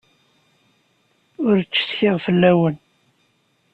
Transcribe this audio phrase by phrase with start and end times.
[1.45, 2.75] Ur ttcetkiɣ fell-awen.